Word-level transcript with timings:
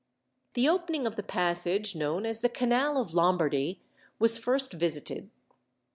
The 0.55 0.67
opening 0.67 1.05
of 1.05 1.15
the 1.15 1.21
passage 1.21 1.95
known 1.95 2.25
as 2.25 2.41
the 2.41 2.49
Canal 2.49 2.97
of 2.97 3.13
Lombardy 3.13 3.83
was 4.17 4.35
first 4.39 4.73
visited. 4.73 5.29